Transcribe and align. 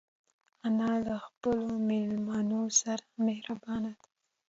انا 0.67 0.91
له 1.05 1.17
مېلمنو 1.87 2.61
سره 2.81 3.05
مهربانه 3.25 3.91
ده 3.99 4.05